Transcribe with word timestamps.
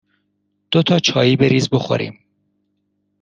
دو 0.71 0.83
تا 0.83 0.99
چایی 0.99 1.35
بریز 1.35 1.69
بخوریم 1.69 2.19